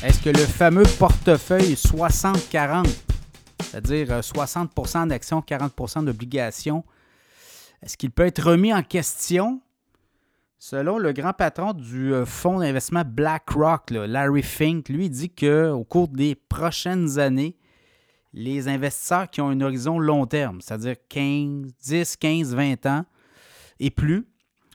que 0.00 0.30
le 0.30 0.44
fameux 0.44 0.84
portefeuille 0.98 1.74
60-40, 1.74 2.86
c'est-à-dire 3.62 4.20
60% 4.20 5.08
d'actions, 5.08 5.40
40% 5.40 6.04
d'obligations, 6.04 6.84
est-ce 7.82 7.96
qu'il 7.96 8.10
peut 8.10 8.26
être 8.26 8.42
remis 8.42 8.72
en 8.72 8.82
question? 8.82 9.60
Selon 10.60 10.98
le 10.98 11.12
grand 11.12 11.32
patron 11.32 11.72
du 11.72 12.12
euh, 12.12 12.24
fonds 12.24 12.58
d'investissement 12.60 13.02
BlackRock, 13.04 13.90
Larry 13.90 14.42
Fink, 14.42 14.88
lui 14.88 15.10
dit 15.10 15.30
qu'au 15.30 15.84
cours 15.84 16.08
des 16.08 16.34
prochaines 16.34 17.18
années, 17.18 17.56
les 18.32 18.68
investisseurs 18.68 19.28
qui 19.28 19.40
ont 19.40 19.48
un 19.48 19.60
horizon 19.60 19.98
long 19.98 20.26
terme, 20.26 20.60
c'est-à-dire 20.60 20.96
15, 21.08 21.72
10, 21.82 22.16
15, 22.16 22.54
20 22.54 22.86
ans 22.86 23.04
et 23.80 23.90
plus, 23.90 24.27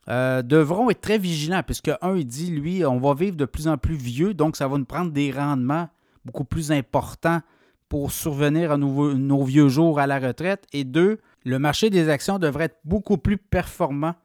euh, 0.10 0.42
devront 0.42 0.90
être 0.90 1.02
très 1.02 1.18
vigilants, 1.18 1.64
puisque 1.64 1.92
un, 2.02 2.16
il 2.16 2.26
dit, 2.26 2.52
lui, 2.52 2.86
on 2.86 3.00
va 3.00 3.14
vivre 3.14 3.38
de 3.38 3.46
plus 3.46 3.68
en 3.68 3.78
plus 3.78 3.96
vieux, 3.96 4.34
donc 4.34 4.58
ça 4.58 4.68
va 4.68 4.78
nous 4.78 4.86
prendre 4.86 5.12
des 5.12 5.32
rendements 5.32 5.90
beaucoup 6.26 6.46
plus 6.46 6.72
importants 6.72 7.42
pour 7.90 8.12
survenir 8.12 8.72
à 8.72 8.78
nos, 8.78 9.44
vieux 9.44 9.70
jours 9.70 10.00
à 10.00 10.08
la 10.08 10.20
retraite. 10.20 10.66
Et 10.74 10.84
deux, 10.84 11.20
le 11.46 11.60
marché 11.60 11.90
des 11.90 12.10
actions 12.10 12.40
devrait 12.40 12.66
être 12.66 12.80
beaucoup 12.84 13.18
plus 13.18 13.38
performant 13.38 14.16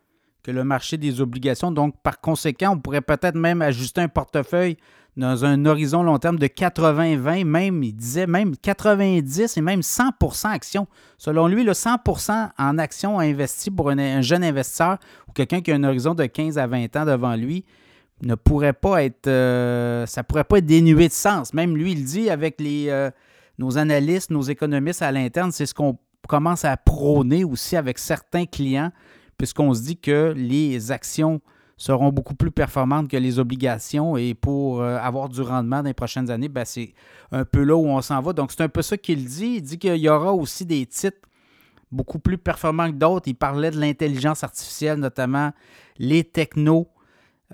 que 0.42 0.50
le 0.50 0.64
marché 0.64 0.96
des 0.96 1.20
obligations. 1.20 1.70
Donc, 1.70 1.94
par 2.02 2.20
conséquent, 2.20 2.72
on 2.72 2.78
pourrait 2.78 3.02
peut-être 3.02 3.34
même 3.34 3.60
ajuster 3.60 4.00
un 4.00 4.08
portefeuille 4.08 4.78
dans 5.18 5.44
un 5.44 5.66
horizon 5.66 6.04
long 6.04 6.18
terme 6.18 6.38
de 6.38 6.46
80-20, 6.46 7.44
même, 7.44 7.82
il 7.82 7.92
disait 7.92 8.28
même 8.28 8.56
90 8.56 9.56
et 9.56 9.60
même 9.60 9.80
100% 9.80 10.46
actions. 10.46 10.86
Selon 11.18 11.48
lui, 11.48 11.64
le 11.64 11.72
100% 11.72 12.50
en 12.56 12.78
actions 12.78 13.18
investi 13.18 13.72
pour 13.72 13.90
un, 13.90 14.20
jeune 14.22 14.44
investisseur 14.44 14.98
ou 15.28 15.32
quelqu'un 15.32 15.60
qui 15.60 15.72
a 15.72 15.74
un 15.74 15.82
horizon 15.82 16.14
de 16.14 16.24
15 16.24 16.56
à 16.56 16.68
20 16.68 16.96
ans 16.96 17.04
devant 17.04 17.34
lui 17.34 17.64
ne 18.22 18.36
pourrait 18.36 18.72
pas 18.72 19.02
être, 19.02 19.26
euh, 19.26 20.06
ça 20.06 20.22
pourrait 20.22 20.44
pas 20.44 20.58
être 20.58 20.66
dénué 20.66 21.08
de 21.08 21.12
sens. 21.12 21.52
Même 21.52 21.76
lui, 21.76 21.92
il 21.92 22.04
dit 22.04 22.30
avec 22.30 22.60
les, 22.60 22.86
euh, 22.88 23.10
nos 23.58 23.76
analystes, 23.76 24.30
nos 24.30 24.42
économistes 24.42 25.02
à 25.02 25.10
l'interne, 25.10 25.50
c'est 25.50 25.66
ce 25.66 25.74
qu'on 25.74 25.98
commence 26.28 26.64
à 26.64 26.76
prôner 26.76 27.42
aussi 27.42 27.76
avec 27.76 27.98
certains 27.98 28.46
clients, 28.46 28.92
puisqu'on 29.36 29.74
se 29.74 29.82
dit 29.82 29.96
que 29.96 30.32
les 30.36 30.92
actions 30.92 31.40
seront 31.78 32.10
beaucoup 32.10 32.34
plus 32.34 32.50
performantes 32.50 33.08
que 33.08 33.16
les 33.16 33.38
obligations 33.38 34.16
et 34.16 34.34
pour 34.34 34.82
euh, 34.82 34.98
avoir 34.98 35.28
du 35.28 35.40
rendement 35.40 35.78
dans 35.78 35.88
les 35.88 35.94
prochaines 35.94 36.28
années, 36.28 36.48
ben, 36.48 36.64
c'est 36.64 36.92
un 37.30 37.44
peu 37.44 37.62
là 37.62 37.76
où 37.76 37.86
on 37.86 38.02
s'en 38.02 38.20
va. 38.20 38.32
Donc, 38.32 38.50
c'est 38.52 38.62
un 38.62 38.68
peu 38.68 38.82
ça 38.82 38.98
qu'il 38.98 39.24
dit. 39.24 39.54
Il 39.56 39.62
dit 39.62 39.78
qu'il 39.78 39.96
y 39.96 40.08
aura 40.08 40.34
aussi 40.34 40.66
des 40.66 40.84
titres 40.84 41.18
beaucoup 41.92 42.18
plus 42.18 42.36
performants 42.36 42.90
que 42.90 42.96
d'autres. 42.96 43.28
Il 43.28 43.36
parlait 43.36 43.70
de 43.70 43.78
l'intelligence 43.78 44.42
artificielle, 44.42 44.98
notamment 44.98 45.52
les 45.98 46.24
technos 46.24 46.88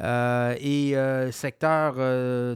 euh, 0.00 0.56
et 0.59 0.97
euh, 0.97 1.31
secteur 1.31 1.94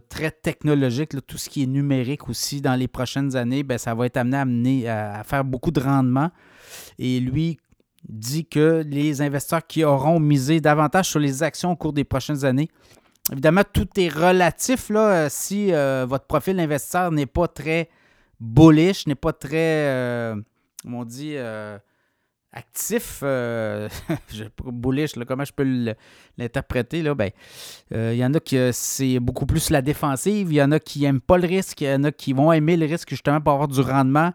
très 0.09 0.31
technologique, 0.31 1.11
tout 1.27 1.39
ce 1.39 1.51
qui 1.51 1.65
est 1.65 1.67
numérique 1.67 2.31
aussi 2.31 2.63
dans 2.63 2.75
les 2.75 2.89
prochaines 2.89 3.37
années, 3.37 3.63
ben, 3.63 3.77
ça 3.77 3.95
va 3.95 4.07
être 4.07 4.17
amené 4.17 4.89
à, 4.89 5.21
à 5.21 5.23
faire 5.23 5.45
beaucoup 5.45 5.71
de 5.71 5.81
rendement. 5.81 6.31
Et 6.99 7.21
lui, 7.21 7.59
dit 8.09 8.47
que 8.47 8.85
les 8.87 9.23
investisseurs 9.23 9.67
qui 9.67 9.85
auront 9.85 10.21
misé 10.21 10.61
davantage 10.61 11.09
sur 11.11 11.19
les 11.19 11.43
actions 11.43 11.73
au 11.73 11.77
cours 11.77 11.93
des 11.93 12.05
prochaines 12.05 12.45
années, 12.45 12.69
évidemment, 13.33 13.63
tout 13.71 13.89
est 13.97 14.09
relatif 14.09 14.91
là, 14.91 15.11
euh, 15.11 15.27
si 15.31 15.73
euh, 15.73 16.07
votre 16.09 16.27
profil 16.27 16.57
d'investisseur 16.57 17.11
n'est 17.11 17.27
pas 17.27 17.49
très 17.49 17.89
bullish, 18.41 19.07
n'est 19.07 19.15
pas 19.15 19.33
très, 19.33 19.57
euh, 19.57 20.37
on 20.87 21.05
dit, 21.05 21.37
actif, 22.53 23.23
bullish, 24.65 25.13
comment 25.27 25.45
je 25.45 25.53
peux 25.53 25.95
l'interpréter, 26.39 27.03
ben, 27.15 27.31
il 27.91 28.15
y 28.15 28.25
en 28.25 28.33
a 28.33 28.41
qui 28.41 28.59
c'est 28.73 29.19
beaucoup 29.19 29.47
plus 29.47 29.71
la 29.71 29.83
défensive, 29.83 30.51
il 30.51 30.57
y 30.57 30.63
en 30.63 30.73
a 30.73 30.79
qui 30.79 31.01
n'aiment 31.01 31.21
pas 31.21 31.37
le 31.37 31.47
risque, 31.47 31.81
il 31.81 31.89
y 31.89 31.93
en 31.93 32.05
a 32.05 32.13
qui 32.13 32.33
vont 32.33 32.53
aimer 32.53 32.77
le 32.77 32.87
risque 32.87 33.11
justement 33.11 33.41
pour 33.41 33.53
avoir 33.55 33.69
du 33.69 33.81
rendement. 33.81 34.33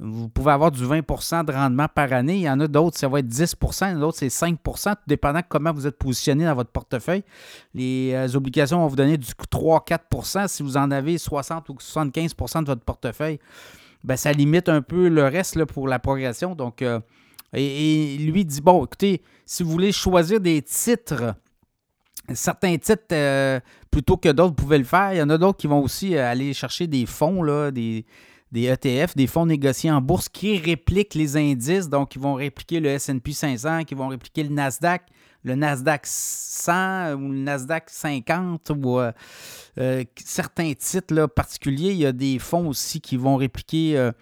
Vous 0.00 0.28
pouvez 0.28 0.50
avoir 0.50 0.72
du 0.72 0.84
20% 0.84 1.44
de 1.44 1.52
rendement 1.52 1.86
par 1.86 2.12
année. 2.12 2.34
Il 2.36 2.42
y 2.42 2.50
en 2.50 2.58
a 2.58 2.66
d'autres, 2.66 2.98
ça 2.98 3.06
va 3.06 3.20
être 3.20 3.28
10% 3.28 3.98
d'autres, 3.98 4.18
c'est 4.18 4.26
5% 4.26 4.90
tout 4.90 4.98
dépendant 5.06 5.38
de 5.38 5.44
comment 5.48 5.72
vous 5.72 5.86
êtes 5.86 5.98
positionné 5.98 6.44
dans 6.44 6.54
votre 6.54 6.70
portefeuille. 6.70 7.22
Les 7.74 8.12
euh, 8.12 8.36
obligations 8.36 8.78
vont 8.78 8.88
vous 8.88 8.96
donner 8.96 9.16
du 9.16 9.30
3-4% 9.52 10.48
Si 10.48 10.64
vous 10.64 10.76
en 10.76 10.90
avez 10.90 11.16
60 11.16 11.68
ou 11.68 11.74
75% 11.74 12.62
de 12.62 12.66
votre 12.66 12.82
portefeuille, 12.82 13.38
ben, 14.02 14.16
ça 14.16 14.32
limite 14.32 14.68
un 14.68 14.82
peu 14.82 15.08
le 15.08 15.24
reste 15.24 15.54
là, 15.54 15.64
pour 15.64 15.86
la 15.86 16.00
progression. 16.00 16.56
Donc, 16.56 16.82
euh, 16.82 16.98
et, 17.52 18.16
lui 18.18 18.44
dit 18.44 18.60
bon, 18.60 18.84
écoutez, 18.84 19.22
si 19.46 19.62
vous 19.62 19.70
voulez 19.70 19.92
choisir 19.92 20.40
des 20.40 20.60
titres, 20.60 21.36
certains 22.32 22.76
titres 22.78 23.04
euh, 23.12 23.60
plutôt 23.92 24.16
que 24.16 24.30
d'autres, 24.30 24.48
vous 24.48 24.64
pouvez 24.64 24.78
le 24.78 24.84
faire. 24.84 25.12
Il 25.12 25.18
y 25.18 25.22
en 25.22 25.30
a 25.30 25.38
d'autres 25.38 25.58
qui 25.58 25.68
vont 25.68 25.80
aussi 25.80 26.18
aller 26.18 26.52
chercher 26.52 26.88
des 26.88 27.06
fonds, 27.06 27.44
là, 27.44 27.70
des 27.70 28.04
des 28.54 28.66
ETF, 28.66 29.16
des 29.16 29.26
fonds 29.26 29.46
négociés 29.46 29.90
en 29.90 30.00
bourse 30.00 30.28
qui 30.28 30.56
répliquent 30.58 31.16
les 31.16 31.36
indices. 31.36 31.88
Donc, 31.88 32.14
ils 32.14 32.22
vont 32.22 32.34
répliquer 32.34 32.78
le 32.78 32.96
SP 32.96 33.34
500, 33.34 33.82
qui 33.82 33.96
vont 33.96 34.06
répliquer 34.06 34.44
le 34.44 34.50
Nasdaq, 34.50 35.02
le 35.42 35.56
Nasdaq 35.56 36.02
100 36.04 37.14
ou 37.14 37.32
le 37.32 37.38
Nasdaq 37.38 37.90
50 37.90 38.70
ou 38.70 39.00
euh, 39.00 39.10
euh, 39.78 40.04
certains 40.24 40.72
titres 40.72 41.26
particuliers. 41.26 41.90
Il 41.90 41.98
y 41.98 42.06
a 42.06 42.12
des 42.12 42.38
fonds 42.38 42.68
aussi 42.68 43.00
qui 43.00 43.16
vont 43.16 43.34
répliquer 43.34 43.98
euh, 43.98 44.12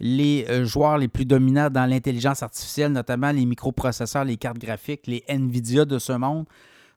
les 0.00 0.66
joueurs 0.66 0.98
les 0.98 1.08
plus 1.08 1.24
dominants 1.24 1.70
dans 1.70 1.86
l'intelligence 1.86 2.42
artificielle, 2.42 2.90
notamment 2.90 3.30
les 3.30 3.46
microprocesseurs, 3.46 4.24
les 4.24 4.36
cartes 4.36 4.58
graphiques, 4.58 5.06
les 5.06 5.22
NVIDIA 5.28 5.84
de 5.84 6.00
ce 6.00 6.12
monde. 6.12 6.46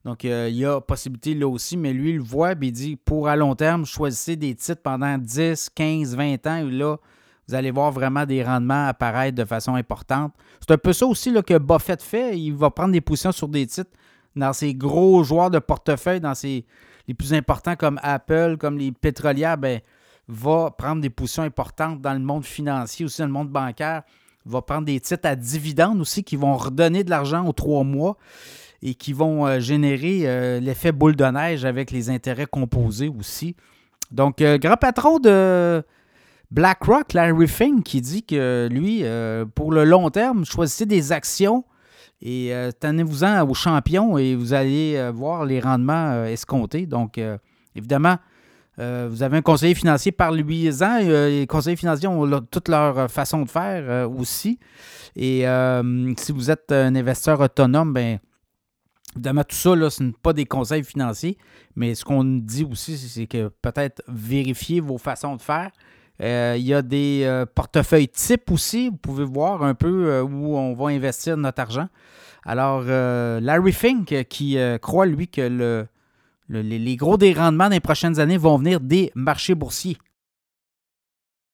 Donc, 0.06 0.24
euh, 0.24 0.48
il 0.50 0.56
y 0.56 0.66
a 0.66 0.80
possibilité 0.80 1.34
là 1.34 1.48
aussi, 1.48 1.76
mais 1.76 1.92
lui, 1.92 2.12
il 2.12 2.18
le 2.18 2.24
voit, 2.24 2.54
il 2.62 2.72
dit 2.72 2.96
pour 2.96 3.28
à 3.28 3.36
long 3.36 3.56
terme, 3.56 3.86
choisissez 3.86 4.36
des 4.36 4.56
titres 4.56 4.82
pendant 4.82 5.18
10, 5.18 5.70
15, 5.76 6.16
20 6.16 6.48
ans, 6.48 6.56
et 6.68 6.72
là, 6.72 6.98
vous 7.48 7.56
allez 7.56 7.72
voir 7.72 7.92
vraiment 7.92 8.26
des 8.26 8.44
rendements 8.44 8.88
apparaître 8.88 9.36
de 9.36 9.44
façon 9.44 9.74
importante. 9.74 10.34
C'est 10.62 10.72
un 10.72 10.78
peu 10.78 10.94
ça 10.94 11.08
aussi 11.08 11.32
là, 11.32 11.42
que 11.42 11.58
Buffett 11.58 12.02
fait. 12.02 12.38
Il 12.38 12.54
va 12.54 12.70
prendre 12.70 12.92
des 12.92 13.02
positions 13.02 13.32
sur 13.32 13.48
des 13.48 13.66
titres 13.66 13.90
dans 14.36 14.54
ses 14.54 14.76
gros 14.76 15.24
joueurs 15.24 15.50
de 15.50 15.58
portefeuille, 15.58 16.20
dans 16.20 16.36
ses, 16.36 16.66
les 17.08 17.16
plus 17.16 17.34
importants 17.34 17.76
comme 17.76 18.00
Apple, 18.04 18.58
comme 18.60 18.78
les 18.78 18.92
pétrolières, 18.92 19.58
ben, 19.58 19.82
va 20.28 20.70
prendre 20.70 21.02
des 21.02 21.10
positions 21.10 21.42
importantes 21.42 22.02
dans 22.02 22.14
le 22.14 22.20
monde 22.20 22.46
financier, 22.46 23.06
aussi 23.06 23.20
dans 23.20 23.28
le 23.28 23.34
monde 23.34 23.50
bancaire. 23.50 24.04
Va 24.46 24.62
prendre 24.62 24.86
des 24.86 25.00
titres 25.00 25.28
à 25.28 25.36
dividendes 25.36 26.00
aussi 26.00 26.24
qui 26.24 26.36
vont 26.36 26.56
redonner 26.56 27.04
de 27.04 27.10
l'argent 27.10 27.46
aux 27.48 27.52
trois 27.52 27.84
mois 27.84 28.16
et 28.82 28.96
qui 28.96 29.14
vont 29.14 29.46
euh, 29.46 29.60
générer 29.60 30.22
euh, 30.24 30.60
l'effet 30.60 30.92
boule 30.92 31.16
de 31.16 31.26
neige 31.26 31.66
avec 31.66 31.92
les 31.92 32.10
intérêts 32.10 32.46
composés 32.46 33.10
aussi. 33.10 33.56
Donc, 34.12 34.42
euh, 34.42 34.58
grand 34.58 34.78
patron 34.78 35.20
de 35.20 35.84
BlackRock, 36.52 37.14
Larry 37.14 37.48
Fink, 37.48 37.84
qui 37.84 38.02
dit 38.02 38.24
que 38.24 38.68
lui, 38.72 39.04
pour 39.54 39.72
le 39.72 39.84
long 39.84 40.10
terme, 40.10 40.46
choisissez 40.46 40.88
des 40.88 41.12
actions 41.12 41.64
et 42.24 42.52
tenez-vous-en 42.80 43.48
aux 43.48 43.54
champions 43.54 44.18
et 44.18 44.34
vous 44.34 44.54
allez 44.54 45.12
voir 45.14 45.46
les 45.46 45.60
rendements 45.60 46.24
escomptés. 46.26 46.88
Donc, 46.88 47.22
évidemment, 47.76 48.18
vous 48.78 49.22
avez 49.22 49.38
un 49.38 49.42
conseiller 49.44 49.76
financier 49.76 50.12
par 50.12 50.32
lui 50.32 50.68
ans. 50.82 50.98
les 50.98 51.46
conseillers 51.48 51.76
financiers 51.76 52.08
ont 52.08 52.28
toute 52.50 52.68
leur 52.68 53.12
façon 53.12 53.44
de 53.44 53.50
faire 53.50 54.10
aussi. 54.10 54.58
Et 55.16 55.46
si 56.18 56.32
vous 56.32 56.50
êtes 56.50 56.72
un 56.72 56.96
investisseur 56.96 57.42
autonome, 57.42 57.94
ben, 57.94 58.18
Évidemment, 59.16 59.44
tout 59.44 59.56
ça, 59.56 59.90
ce 59.90 60.04
n'est 60.04 60.14
pas 60.22 60.34
des 60.34 60.46
conseils 60.46 60.84
financiers, 60.84 61.38
mais 61.76 61.96
ce 61.96 62.06
qu'on 62.06 62.24
dit 62.24 62.66
aussi, 62.70 62.98
c'est 62.98 63.28
que 63.28 63.50
peut-être 63.62 64.02
vérifier 64.08 64.82
vos 64.82 64.98
façons 64.98 65.36
de 65.36 65.42
faire. 65.42 65.72
Euh, 66.22 66.56
il 66.58 66.66
y 66.66 66.74
a 66.74 66.82
des 66.82 67.22
euh, 67.24 67.46
portefeuilles 67.46 68.10
types 68.10 68.52
aussi. 68.52 68.90
Vous 68.90 68.98
pouvez 68.98 69.24
voir 69.24 69.64
un 69.64 69.74
peu 69.74 70.08
euh, 70.08 70.22
où 70.22 70.58
on 70.58 70.74
va 70.74 70.88
investir 70.88 71.38
notre 71.38 71.62
argent. 71.62 71.88
Alors, 72.46 72.84
Larry 72.84 73.74
Fink 73.74 74.26
qui 74.30 74.58
croit, 74.82 75.06
lui, 75.06 75.28
que 75.28 75.42
le, 75.42 75.88
les 76.50 76.96
gros 76.96 77.18
des 77.18 77.34
rendements 77.34 77.68
les 77.68 77.82
prochaines 77.82 78.20
années 78.20 78.38
vont 78.38 78.58
venir 78.58 78.80
des 78.80 79.12
marchés 79.14 79.56
boursiers. 79.56 79.98